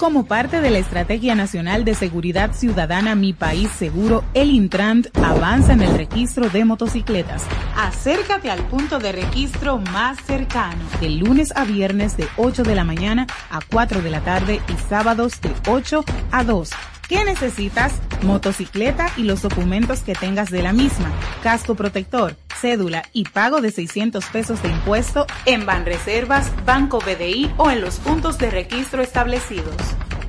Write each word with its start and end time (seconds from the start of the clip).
Como 0.00 0.24
parte 0.24 0.62
de 0.62 0.70
la 0.70 0.78
Estrategia 0.78 1.34
Nacional 1.34 1.84
de 1.84 1.94
Seguridad 1.94 2.54
Ciudadana 2.54 3.14
Mi 3.14 3.34
País 3.34 3.70
Seguro, 3.70 4.24
el 4.32 4.50
Intrant 4.50 5.08
avanza 5.18 5.74
en 5.74 5.82
el 5.82 5.94
registro 5.94 6.48
de 6.48 6.64
motocicletas. 6.64 7.44
Acércate 7.76 8.50
al 8.50 8.60
punto 8.68 8.98
de 8.98 9.12
registro 9.12 9.76
más 9.76 10.18
cercano, 10.24 10.82
de 11.02 11.10
lunes 11.10 11.54
a 11.54 11.66
viernes 11.66 12.16
de 12.16 12.26
8 12.38 12.62
de 12.62 12.74
la 12.74 12.84
mañana 12.84 13.26
a 13.50 13.60
4 13.70 14.00
de 14.00 14.08
la 14.08 14.22
tarde 14.22 14.62
y 14.68 14.88
sábados 14.88 15.38
de 15.42 15.52
8 15.68 16.02
a 16.32 16.44
2 16.44 16.70
¿Qué 17.10 17.24
necesitas? 17.24 17.92
Motocicleta 18.22 19.08
y 19.16 19.24
los 19.24 19.42
documentos 19.42 20.02
que 20.02 20.14
tengas 20.14 20.48
de 20.48 20.62
la 20.62 20.72
misma, 20.72 21.10
casco 21.42 21.74
protector, 21.74 22.36
cédula 22.60 23.02
y 23.12 23.24
pago 23.24 23.60
de 23.60 23.70
600 23.70 24.24
pesos 24.26 24.62
de 24.62 24.68
impuesto 24.68 25.26
en 25.46 25.66
Banreservas, 25.66 26.50
Banco 26.64 26.98
BDI 26.98 27.50
o 27.56 27.70
en 27.70 27.80
los 27.80 27.96
puntos 27.96 28.38
de 28.38 28.50
registro 28.50 29.02
establecidos. 29.02 29.74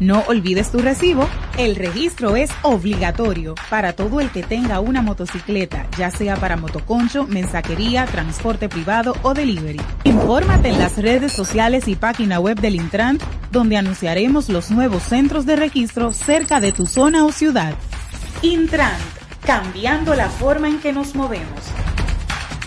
No 0.02 0.24
olvides 0.28 0.72
tu 0.72 0.80
recibo. 0.80 1.30
El 1.60 1.76
registro 1.76 2.36
es 2.36 2.50
obligatorio 2.64 3.54
para 3.70 3.94
todo 3.94 4.20
el 4.20 4.32
que 4.32 4.42
tenga 4.42 4.80
una 4.80 5.04
motocicleta, 5.04 5.86
ya 5.96 6.10
sea 6.10 6.38
para 6.38 6.58
motoconcho, 6.58 7.28
mensajería, 7.28 8.08
transporte 8.08 8.68
privado 8.68 9.14
o 9.22 9.36
delivery. 9.36 9.80
Infórmate 10.04 10.70
en 10.70 10.80
las 10.80 10.98
redes 10.98 11.32
sociales 11.32 11.88
y 11.88 11.96
página 11.96 12.40
web 12.40 12.60
del 12.60 12.78
Intran, 12.78 13.20
donde 13.52 13.78
anunciaremos 13.78 14.50
los 14.50 14.72
nuevos 14.72 15.04
centros 15.04 15.46
de 15.46 15.56
registro 15.56 16.14
cerca 16.14 16.60
de 16.60 16.72
tu 16.72 16.88
zona 16.88 17.24
o 17.24 17.32
ciudad. 17.32 17.76
Intran, 18.42 18.98
cambiando 19.46 20.16
la 20.16 20.30
forma 20.30 20.68
en 20.68 20.80
que 20.80 20.94
nos 20.94 21.14
movemos 21.14 21.62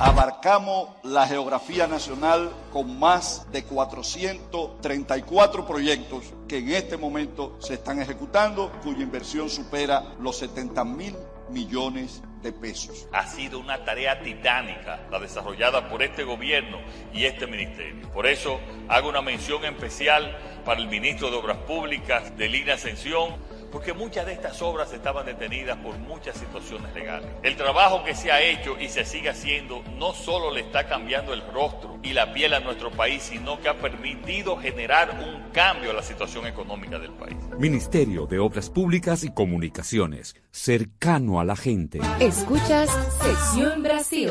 abarcamos 0.01 0.89
la 1.05 1.27
geografía 1.27 1.87
nacional 1.87 2.51
con 2.73 2.99
más 2.99 3.47
de 3.53 3.65
434 3.65 5.67
proyectos 5.67 6.33
que 6.49 6.59
en 6.59 6.71
este 6.71 6.97
momento 6.97 7.57
se 7.61 7.75
están 7.75 8.01
ejecutando, 8.01 8.73
cuya 8.83 9.03
inversión 9.03 9.49
supera 9.49 10.15
los 10.21 10.39
70 10.39 10.85
mil 10.85 11.15
millones 11.51 12.23
de 12.43 12.53
pesos. 12.53 13.07
Ha 13.13 13.27
sido 13.27 13.59
una 13.59 13.85
tarea 13.85 14.23
titánica 14.23 15.01
la 15.11 15.21
desarrollada 15.21 15.89
por 15.89 16.03
este 16.03 16.25
gobierno 16.25 16.79
y 17.13 17.25
este 17.25 17.47
ministerio. 17.47 18.11
Por 18.11 18.27
eso 18.27 18.61
hago 18.89 19.09
una 19.09 19.23
mención 19.23 19.65
especial 19.65 20.37
para 20.65 20.81
el 20.81 20.89
ministro 20.89 21.31
de 21.31 21.37
Obras 21.37 21.59
Públicas 21.59 22.37
de 22.37 22.49
Línea 22.49 22.75
Ascensión, 22.75 23.37
porque 23.75 23.93
muchas 23.93 24.25
de 24.25 24.35
estas 24.35 24.63
obras 24.63 24.93
estaban 24.93 25.27
detenidas 25.27 25.77
por 25.79 25.99
muchas 25.99 26.37
situaciones 26.37 26.95
legales. 26.95 27.29
El 27.43 27.57
trabajo 27.57 28.05
que 28.05 28.15
se 28.15 28.31
ha 28.31 28.41
hecho 28.41 28.77
y 28.81 28.89
se 28.89 29.05
sigue 29.05 29.31
haciendo 29.31 29.83
no 29.99 30.13
solo 30.13 30.53
le 30.53 30.61
está 30.61 30.87
cambiando 30.87 31.35
el 31.35 31.43
rostro 31.53 31.99
y 32.05 32.13
la 32.13 32.33
piel 32.33 32.55
a 32.55 32.61
nuestro 32.61 32.93
país, 32.93 33.25
sino 33.25 33.61
que 33.61 33.69
ha 33.69 33.75
permitido 33.75 34.57
generar 34.57 35.21
un 35.21 35.51
cambio 35.51 35.91
a 35.91 35.95
la 35.95 36.05
situación 36.05 36.47
económica 36.47 37.01
del 37.01 37.11
país. 37.15 37.37
Ministerio 37.59 38.27
de 38.27 38.39
Obras 38.39 38.71
Públicas 38.71 39.25
y 39.25 39.35
Comunicaciones, 39.35 40.37
cercano 40.53 41.41
a 41.41 41.45
la 41.45 41.57
gente. 41.57 41.99
Escuchas 42.21 42.89
Sección 43.21 43.83
Brasil. 43.83 44.31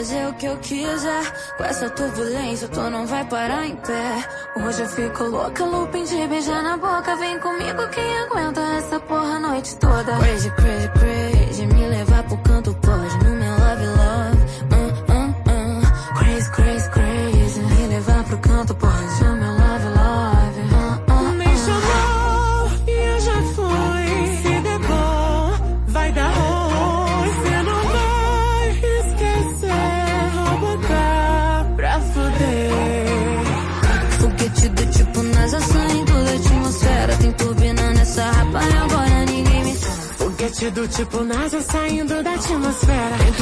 Fazer 0.00 0.26
o 0.28 0.32
que 0.34 0.46
eu 0.46 0.56
quiser. 0.58 1.24
Com 1.58 1.64
essa 1.64 1.90
turbulência, 1.90 2.68
tu 2.68 2.80
não 2.90 3.06
vai 3.06 3.24
parar 3.24 3.66
em 3.66 3.76
pé. 3.76 4.24
Hoje 4.56 4.82
eu 4.82 4.88
fico 4.88 5.24
louca, 5.24 5.64
looping 5.64 6.04
de 6.04 6.26
beijar 6.26 6.62
na 6.62 6.76
boca. 6.78 7.16
Vem 7.16 7.38
comigo, 7.38 7.88
quem 7.88 8.18
aguenta 8.20 8.60
essa 8.78 8.98
porra 9.00 9.36
a 9.36 9.40
noite 9.40 9.76
toda. 9.76 10.16
Crazy, 10.16 10.50
crazy, 10.52 10.88
crazy, 10.98 11.66
me 11.66 11.86
levar 11.86 12.22
pro 12.24 12.38
canto 12.38 12.74
pode. 12.74 13.24
No 13.24 13.39
tipo 41.00 41.24
NASA 41.24 41.62
saindo 41.62 42.22
da 42.22 42.34
atmosfera. 42.34 43.16
Tem 43.24 43.32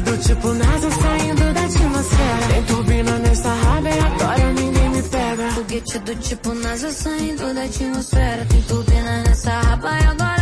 do 0.00 0.16
tipo 0.18 0.48
NASA 0.54 0.90
saindo 0.90 1.52
da 1.54 1.60
atmosfera. 1.60 2.46
Tem 2.52 2.62
turbina 2.64 3.18
nessa 3.18 3.52
raba 3.52 3.88
e 3.88 3.98
agora 3.98 4.52
ninguém 4.52 4.88
me 4.90 5.02
pega. 5.02 5.50
Foguete 5.52 5.98
do 6.00 6.14
tipo 6.16 6.54
NASA 6.54 6.90
saindo 6.90 7.54
da 7.54 7.62
atmosfera. 7.62 8.44
Tem 8.46 8.62
turbina 8.62 9.22
nessa 9.22 9.50
raba 9.50 9.90
e 9.98 10.04
agora 10.04 10.39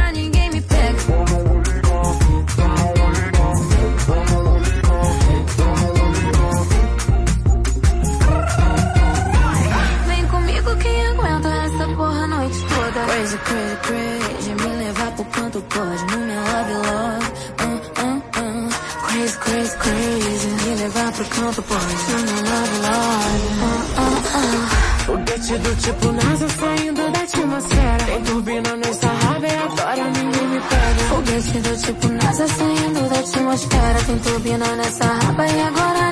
uh, 21.48 21.52
uh. 21.52 23.38
Foguete 25.06 25.56
do 25.58 25.74
tipo 25.76 26.12
NASA 26.12 26.48
saindo 26.48 27.10
da 27.10 27.20
atmosfera. 27.20 28.04
Tem 28.04 28.22
turbina 28.24 28.76
nessa 28.76 29.06
raba 29.06 29.46
e 29.46 29.56
agora 29.56 30.04
ninguém 30.10 30.46
me 30.48 30.60
pega. 30.60 31.02
Foguete 31.08 31.60
do 31.60 31.76
tipo 31.76 32.08
NASA 32.08 32.46
saindo 32.48 33.08
da 33.08 33.18
atmosfera. 33.18 33.98
Tem 34.06 34.18
turbina 34.18 34.76
nessa 34.76 35.04
raba 35.04 35.46
e 35.46 35.62
agora 35.62 36.07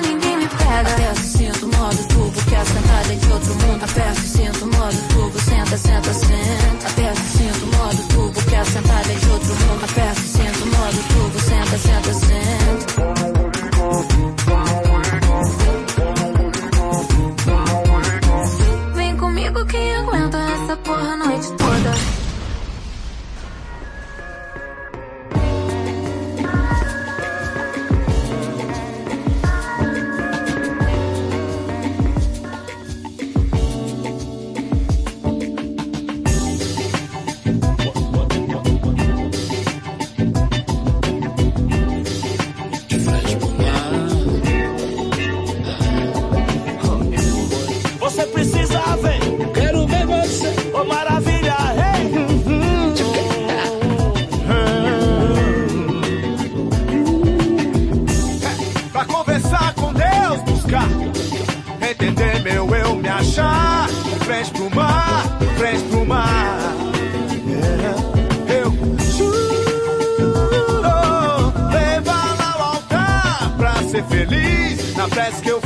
feliz. 74.17 74.95
Na 74.95 75.07
prece 75.07 75.41
que 75.41 75.49
eu 75.49 75.56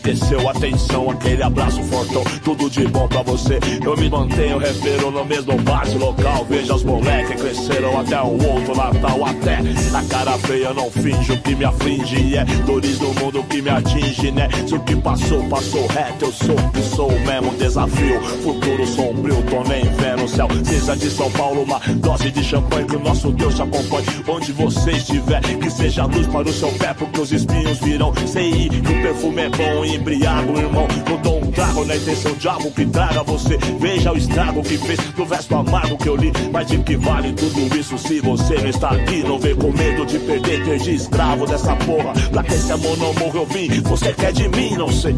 esqueceu, 0.00 0.48
atenção, 0.48 1.10
aquele 1.10 1.42
abraço 1.42 1.82
fortão, 1.84 2.24
tudo 2.42 2.70
de 2.70 2.86
bom 2.88 3.06
pra 3.06 3.22
você. 3.22 3.58
Eu 3.84 3.96
me 3.96 4.08
mantenho, 4.08 4.58
refiro 4.58 5.10
no 5.10 5.24
mesmo 5.24 5.56
base 5.58 5.96
local. 5.98 6.46
Veja 6.48 6.74
os 6.74 6.82
moleques 6.82 7.40
cresceram 7.40 8.00
até 8.00 8.20
o 8.20 8.32
outro 8.32 8.74
Natal, 8.74 9.24
até 9.26 9.58
a 9.94 10.02
cara 10.04 10.38
feia 10.38 10.72
não 10.72 10.90
finjo 10.90 11.36
que 11.38 11.54
me 11.54 11.64
aflige. 11.64 12.36
É 12.36 12.44
dores 12.66 12.98
do 12.98 13.08
mundo 13.20 13.44
que 13.44 13.60
me 13.60 13.68
atinge, 13.68 14.30
né? 14.30 14.48
Se 14.66 14.74
o 14.74 14.80
que 14.80 14.96
passou, 14.96 15.42
passou 15.48 15.86
reto, 15.88 16.24
eu 16.24 16.32
sou 16.32 16.56
o 16.56 16.70
que 16.70 16.82
sou 16.82 17.10
mesmo. 17.10 17.50
Desafio, 17.58 18.20
futuro 18.42 18.86
sombrio, 18.86 19.42
tô 19.50 19.62
nem 19.68 19.82
vendo 19.82 20.24
o 20.24 20.28
céu. 20.28 20.48
Cinza 20.64 20.96
de 20.96 21.10
São 21.10 21.30
Paulo, 21.32 21.62
uma 21.62 21.78
dose 21.96 22.30
de 22.30 22.42
champanhe 22.42 22.86
que 22.86 22.96
o 22.96 23.00
nosso 23.00 23.30
Deus 23.32 23.54
te 23.54 23.62
acompanhe. 23.62 24.06
Onde 24.26 24.52
você 24.52 24.92
estiver, 24.92 25.40
que 25.40 25.70
seja 25.70 26.06
luz 26.06 26.26
para 26.26 26.48
o 26.48 26.52
seu 26.52 26.70
pé, 26.72 26.94
porque 26.94 27.20
os 27.20 27.32
espinhos 27.32 27.78
virão. 27.78 28.12
Sei 28.26 28.68
que 28.68 28.78
o 28.78 29.02
perfume 29.02 29.42
é 29.42 29.48
bom 29.50 29.89
embriago, 29.94 30.58
irmão. 30.58 30.86
Eu 31.08 31.18
dou 31.18 31.38
um 31.42 31.50
trago 31.50 31.84
na 31.84 31.96
intenção 31.96 32.32
de 32.32 32.48
algo 32.48 32.70
que 32.70 32.86
traga 32.86 33.22
você. 33.22 33.58
Veja 33.78 34.12
o 34.12 34.16
estrago 34.16 34.62
que 34.62 34.78
fez 34.78 34.98
do 34.98 35.24
verso 35.24 35.54
amargo 35.54 35.96
que 35.96 36.08
eu 36.08 36.16
li. 36.16 36.32
Mas 36.52 36.68
de 36.68 36.78
que 36.78 36.96
vale 36.96 37.32
tudo 37.32 37.76
isso 37.76 37.98
se 37.98 38.20
você 38.20 38.54
não 38.54 38.68
está 38.68 38.90
aqui? 38.90 39.22
Não 39.22 39.38
vem 39.38 39.54
com 39.54 39.72
medo 39.72 40.06
de 40.06 40.18
perder, 40.18 40.64
ter 40.64 40.78
de 40.78 40.94
escravo 40.94 41.46
dessa 41.46 41.74
porra. 41.76 42.12
Pra 42.30 42.42
que 42.42 42.54
esse 42.54 42.72
amor 42.72 42.96
não 42.98 43.14
morra, 43.14 43.36
eu 43.36 43.46
vim. 43.46 43.68
Você 43.82 44.12
quer 44.12 44.32
de 44.32 44.48
mim, 44.48 44.74
não 44.76 44.90
sei. 44.90 45.16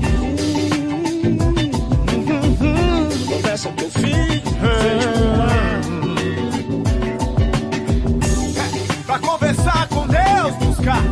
Conversa 3.26 3.69
que 3.71 3.85
eu 3.85 3.91
fiz. 3.91 4.43
Pra 9.07 9.19
conversar 9.19 9.88
com 9.88 10.07
Deus, 10.07 10.57
buscar 10.64 11.02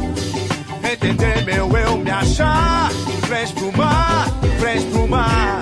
entender 0.92 1.44
meu 1.44 1.76
eu, 1.76 1.98
me 1.98 2.10
achar 2.10 2.90
frente 3.30 3.52
pro 3.52 3.70
mar, 3.76 4.26
frente 4.58 4.86
pro 4.86 5.06
mar. 5.06 5.60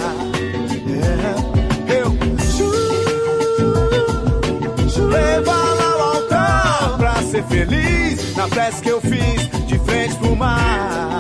É. 0.89 1.99
Eu 2.01 2.17
ju, 4.89 5.07
leva 5.07 5.53
lá 5.53 5.93
ao 5.93 6.01
altar 6.15 6.97
pra 6.97 7.23
ser 7.25 7.45
feliz 7.45 8.35
na 8.37 8.49
prece 8.49 8.81
que 8.81 8.89
eu 8.89 9.03
fiz 9.03 9.67
de 9.67 9.79
frente 9.81 10.17
pro 10.17 10.35
mar. 10.35 11.18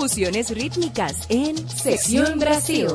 fusiones 0.00 0.48
rítmicas 0.48 1.26
en 1.28 1.68
Sección 1.68 2.38
Brasil. 2.38 2.86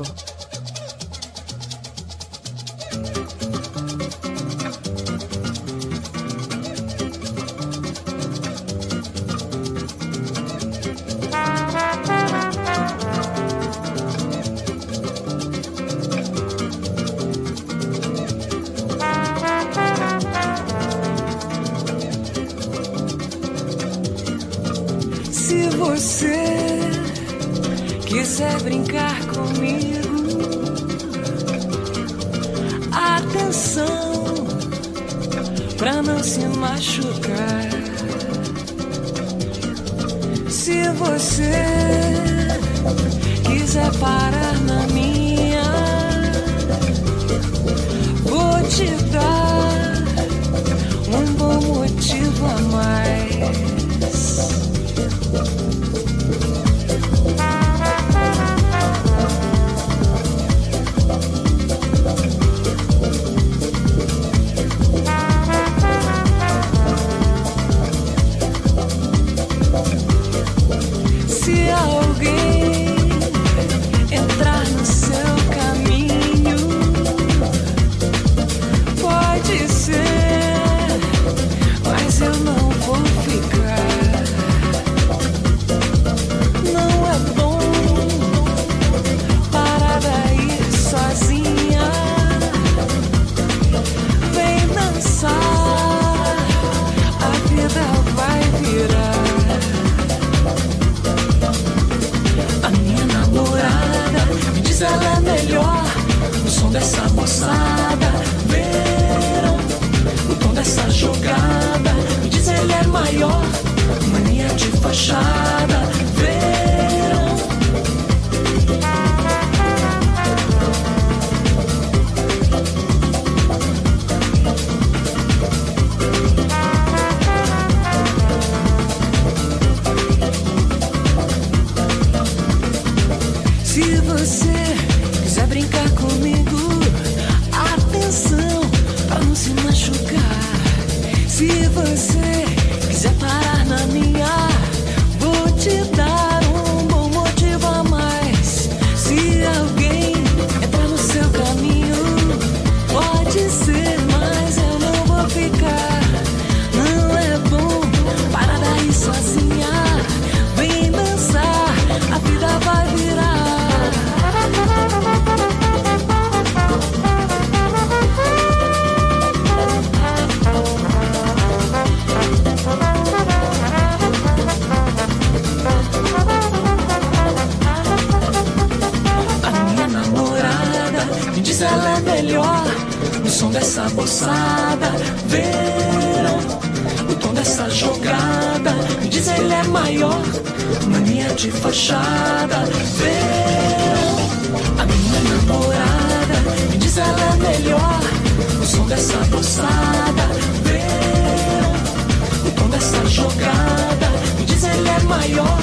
o 198.65 198.67
som 198.67 198.85
dessa 198.87 199.17
moçada. 199.31 200.25
ver 200.63 202.47
o 202.47 202.51
tom 202.51 202.67
dessa 202.69 203.05
jogada. 203.05 204.09
Me 204.39 204.45
diz 204.45 204.63
ele 204.63 204.89
é 204.89 204.99
maior, 205.03 205.59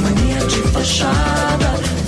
mania 0.00 0.38
de 0.46 0.62
fachada. 0.72 1.99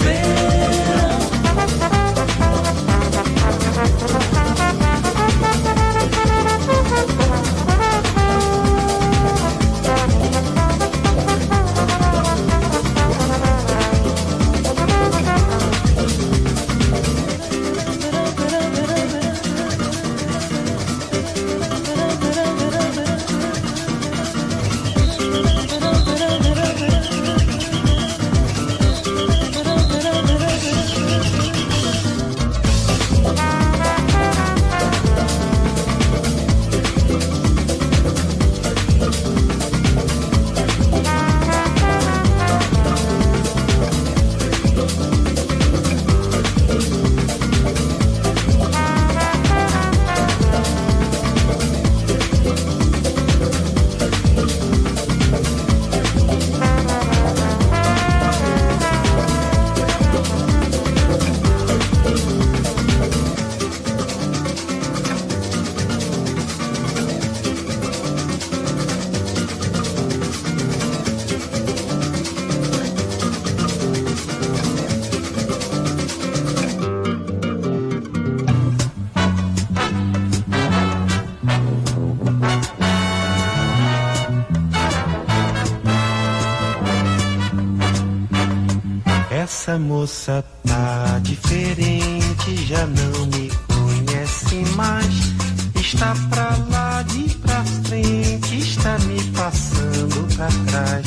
Moça 89.83 90.45
tá 90.67 91.19
diferente, 91.23 92.66
já 92.66 92.87
não 92.87 93.27
me 93.27 93.51
conhece 93.66 94.57
mais. 94.77 95.33
Está 95.75 96.14
pra 96.31 96.57
lá 96.71 97.03
de 97.03 97.35
pra 97.37 97.64
frente, 97.64 98.59
está 98.59 98.99
me 99.01 99.21
passando 99.33 100.37
pra 100.37 100.49
trás. 100.71 101.07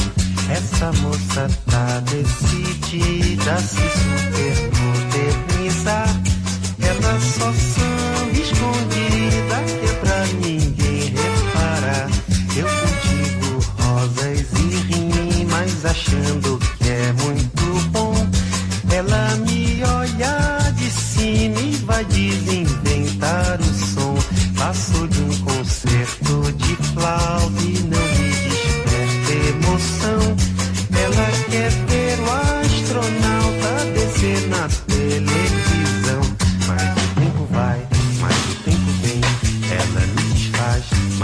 Essa 0.50 0.92
moça 1.02 1.50
tá 1.72 2.00
decidida 2.02 3.54
a 3.54 3.58
se 3.58 3.76
super 3.76 4.72
modernizar. 4.80 6.10
Ela 6.80 7.20
só 7.20 7.52
samba 7.54 7.75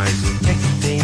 mas 0.02 0.18
o 0.24 0.40
que 0.40 0.50
é 0.50 0.54
que 0.54 0.82
tem? 0.82 1.02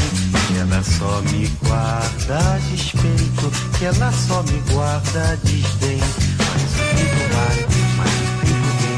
Ela 0.60 0.82
só 0.82 1.22
me 1.22 1.48
guarda 1.64 2.60
despeito, 2.72 3.52
que 3.78 3.86
ela 3.86 4.12
só 4.12 4.42
me 4.44 4.60
guarda 4.72 5.38
desdém. 5.44 6.00
Mas 6.40 6.64
o 6.64 6.82
tempo 6.98 7.22
vai, 7.36 7.58
mas 7.98 8.14
o 8.18 8.30
tempo 8.42 8.70
vem. 8.82 8.98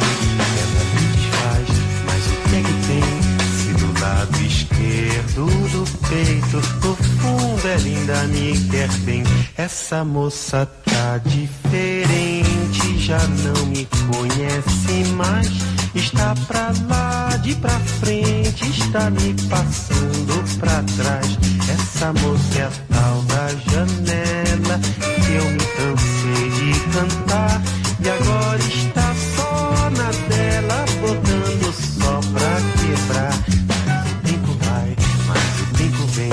Ela 0.64 0.84
me 0.94 1.04
desfaz, 1.18 1.68
mas 2.06 2.24
o 2.28 2.36
que 2.48 2.56
é 2.56 2.62
que 2.62 2.76
tem? 2.88 3.10
Se 3.58 3.70
do 3.74 3.90
lado 4.02 4.38
esquerdo 4.42 5.44
do 5.70 5.84
peito, 6.08 6.58
no 6.88 6.96
fundo 6.96 7.68
ela 7.68 7.84
ainda 7.84 8.24
me 8.28 8.58
quer 8.70 8.92
bem. 9.00 9.24
Essa 9.58 10.06
moça 10.06 10.66
tá 10.86 11.18
diferente, 11.26 12.98
já 13.00 13.20
não 13.20 13.66
me 13.66 13.86
conhece 14.08 15.14
mais. 15.16 15.79
Está 16.00 16.34
pra 16.48 16.72
lá, 16.88 17.36
de 17.44 17.54
pra 17.56 17.78
frente, 18.00 18.70
está 18.70 19.10
me 19.10 19.34
passando 19.50 20.58
pra 20.58 20.82
trás. 20.96 21.38
Essa 21.70 22.14
moça 22.14 22.58
é 22.58 22.64
a 22.64 22.72
tal 22.90 23.22
da 23.24 23.50
janela 23.70 24.80
que 24.80 25.34
eu 25.34 25.46
me 25.52 25.66
cansei 25.76 26.50
de 26.52 26.80
cantar. 26.92 27.62
E 28.02 28.10
agora 28.10 28.60
está 28.60 29.14
só 29.36 29.90
na 29.90 30.10
dela, 30.30 30.86
botando 31.02 31.74
só 31.74 32.20
pra 32.32 32.56
quebrar. 32.80 33.34
Mas 33.68 34.12
o 34.12 34.16
tempo 34.24 34.58
vai, 34.64 34.96
mas 35.28 35.62
o 35.62 35.78
tempo 35.78 36.08
vem, 36.14 36.32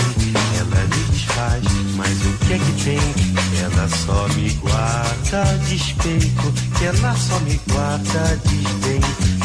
ela 0.60 0.80
me 0.84 1.04
desfaz, 1.10 1.64
mas 1.96 2.16
o 2.24 2.32
que 2.46 2.52
é 2.52 2.58
que 2.58 2.84
tem? 2.84 3.00
Ela 3.62 3.88
só 3.88 4.28
me 4.28 4.48
guarda 4.50 5.58
despeito, 5.68 6.54
que 6.78 6.84
ela 6.84 7.14
só 7.16 7.38
me 7.40 7.60
guarda 7.68 8.40
desdém. 8.44 9.25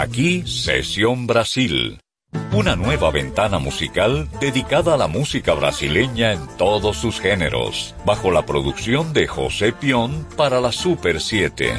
Aquí 0.00 0.46
Sesión 0.46 1.26
Brasil. 1.26 2.00
Una 2.54 2.74
nueva 2.74 3.10
ventana 3.10 3.58
musical 3.58 4.30
dedicada 4.40 4.94
a 4.94 4.96
la 4.96 5.08
música 5.08 5.52
brasileña 5.52 6.32
en 6.32 6.40
todos 6.56 6.96
sus 6.96 7.20
géneros, 7.20 7.94
bajo 8.06 8.30
la 8.30 8.46
producción 8.46 9.12
de 9.12 9.26
José 9.26 9.74
Pion 9.74 10.26
para 10.38 10.58
la 10.58 10.72
Super 10.72 11.20
7. 11.20 11.74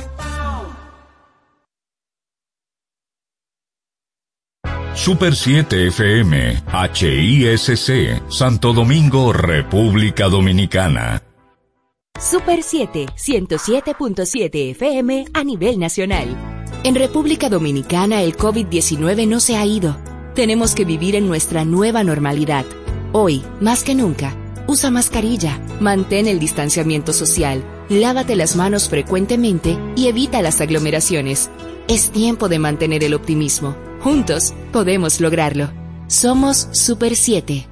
Super 4.93 5.35
7 5.35 5.87
FM, 5.87 6.61
HISC, 6.93 8.29
Santo 8.29 8.71
Domingo, 8.73 9.33
República 9.33 10.29
Dominicana. 10.29 11.23
Super 12.19 12.61
7, 12.61 13.07
107.7 13.17 14.69
FM 14.73 15.25
a 15.33 15.43
nivel 15.43 15.79
nacional. 15.79 16.60
En 16.83 16.95
República 16.95 17.47
Dominicana 17.47 18.23
el 18.23 18.35
COVID-19 18.35 19.27
no 19.27 19.39
se 19.39 19.55
ha 19.55 19.65
ido. 19.67 19.97
Tenemos 20.33 20.73
que 20.73 20.83
vivir 20.83 21.15
en 21.15 21.27
nuestra 21.27 21.63
nueva 21.63 22.03
normalidad. 22.03 22.65
Hoy, 23.11 23.43
más 23.59 23.83
que 23.83 23.93
nunca, 23.93 24.35
usa 24.65 24.89
mascarilla, 24.89 25.61
mantén 25.79 26.25
el 26.25 26.39
distanciamiento 26.39 27.13
social, 27.13 27.63
lávate 27.87 28.35
las 28.35 28.55
manos 28.55 28.89
frecuentemente 28.89 29.77
y 29.95 30.07
evita 30.07 30.41
las 30.41 30.59
aglomeraciones. 30.59 31.51
Es 31.87 32.09
tiempo 32.09 32.49
de 32.49 32.57
mantener 32.57 33.03
el 33.03 33.13
optimismo. 33.13 33.75
Juntos 33.99 34.55
podemos 34.71 35.21
lograrlo. 35.21 35.69
Somos 36.07 36.67
Super 36.71 37.15
7. 37.15 37.70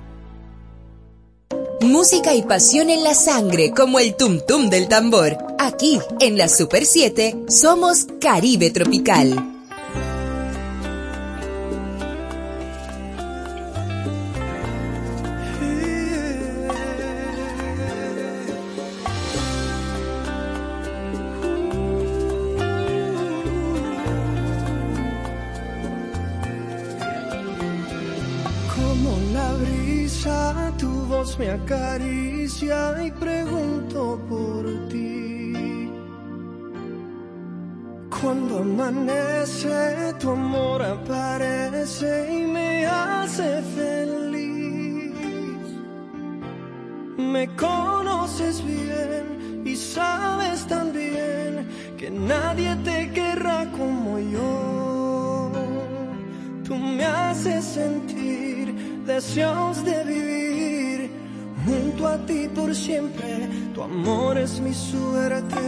Música 1.81 2.33
y 2.35 2.41
pasión 2.41 2.89
en 2.89 3.03
la 3.03 3.13
sangre 3.13 3.71
como 3.71 3.99
el 3.99 4.15
tum 4.15 4.41
tum 4.45 4.69
del 4.69 4.89
tambor. 4.89 5.37
Aquí, 5.57 5.99
en 6.19 6.37
la 6.37 6.49
Super 6.49 6.85
7, 6.85 7.45
somos 7.47 8.05
Caribe 8.19 8.69
Tropical. 8.69 9.58
Y 32.61 33.11
pregunto 33.11 34.19
por 34.27 34.65
ti. 34.89 35.89
Cuando 38.21 38.59
amanece, 38.59 40.13
tu 40.19 40.31
amor 40.31 40.81
aparece 40.81 42.33
y 42.33 42.41
me 42.51 42.85
hace 42.85 43.61
feliz. 43.77 45.13
Me 47.17 47.47
conoces 47.55 48.61
bien 48.65 49.63
y 49.65 49.75
sabes 49.77 50.67
también 50.67 51.65
que 51.97 52.11
nadie 52.11 52.75
te 52.83 53.09
querrá 53.11 53.71
como 53.71 54.19
yo. 54.19 55.51
Tú 56.65 56.75
me 56.75 57.05
haces 57.05 57.63
sentir 57.63 58.75
deseos 59.05 59.85
de 59.85 60.03
vivir 60.03 60.48
junto 61.69 62.07
a 62.07 62.17
ti 62.25 62.49
por 62.53 62.73
siempre. 62.73 63.47
Tu 63.73 63.81
amor 63.81 64.37
es 64.37 64.59
mi 64.59 64.73
suerte. 64.73 65.59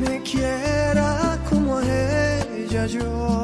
Me 0.00 0.22
quiera 0.22 1.38
como 1.48 1.78
a 1.78 1.82
ella 1.84 2.86
yo. 2.86 3.41